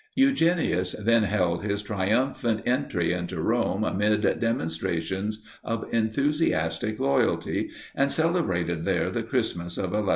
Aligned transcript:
Eugenius 0.15 0.93
then 0.93 1.21
held 1.21 1.63
his 1.63 1.83
triumphant 1.83 2.63
entry 2.65 3.13
into 3.13 3.39
Rome 3.39 3.83
amid 3.83 4.21
demonstrations 4.39 5.43
of 5.63 5.85
enthusiastic 5.91 6.99
loyalty, 6.99 7.69
and 7.93 8.11
celebrated 8.11 8.83
there 8.83 9.11
the 9.11 9.21
Christmas 9.21 9.77
of 9.77 9.91
1145. 9.93 10.09